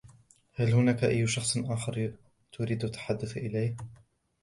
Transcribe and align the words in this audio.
هل 0.55 0.73
هناك 0.73 1.03
أي 1.03 1.27
شخص 1.27 1.57
آخر 1.57 2.13
تريد 2.53 2.83
التحدث 2.83 3.37
إليه؟ 3.37 3.75